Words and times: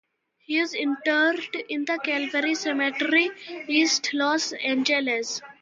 He 0.39 0.57
is 0.57 0.73
interred 0.73 1.55
in 1.69 1.85
the 1.85 1.99
Calvary 1.99 2.55
Cemetery, 2.55 3.29
East 3.67 4.15
Los 4.15 4.51
Angeles. 4.51 5.43